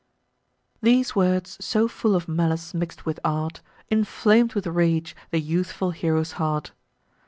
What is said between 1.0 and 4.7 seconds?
words, so full of malice mix'd with art, Inflam'd with